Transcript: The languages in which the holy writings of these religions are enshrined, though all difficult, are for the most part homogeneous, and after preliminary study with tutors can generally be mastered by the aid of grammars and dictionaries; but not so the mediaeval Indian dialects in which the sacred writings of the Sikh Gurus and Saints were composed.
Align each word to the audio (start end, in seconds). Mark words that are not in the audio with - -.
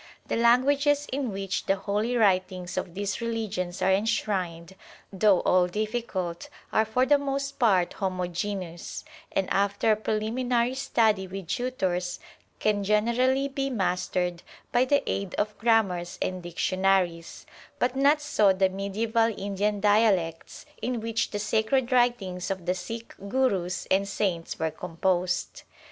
The 0.25 0.35
languages 0.35 1.05
in 1.13 1.31
which 1.31 1.67
the 1.67 1.75
holy 1.75 2.17
writings 2.17 2.75
of 2.75 2.95
these 2.95 3.21
religions 3.21 3.83
are 3.83 3.91
enshrined, 3.93 4.73
though 5.13 5.41
all 5.41 5.67
difficult, 5.67 6.49
are 6.73 6.85
for 6.85 7.05
the 7.05 7.19
most 7.19 7.59
part 7.59 7.93
homogeneous, 7.93 9.05
and 9.31 9.47
after 9.51 9.95
preliminary 9.95 10.73
study 10.73 11.27
with 11.27 11.49
tutors 11.49 12.19
can 12.59 12.83
generally 12.83 13.47
be 13.47 13.69
mastered 13.69 14.41
by 14.71 14.85
the 14.85 15.07
aid 15.07 15.35
of 15.35 15.55
grammars 15.59 16.17
and 16.19 16.41
dictionaries; 16.41 17.45
but 17.77 17.95
not 17.95 18.21
so 18.21 18.51
the 18.51 18.69
mediaeval 18.69 19.35
Indian 19.37 19.79
dialects 19.79 20.65
in 20.81 20.99
which 20.99 21.29
the 21.29 21.37
sacred 21.37 21.91
writings 21.91 22.49
of 22.49 22.65
the 22.65 22.73
Sikh 22.73 23.13
Gurus 23.29 23.85
and 23.91 24.07
Saints 24.07 24.57
were 24.57 24.71
composed. 24.71 25.61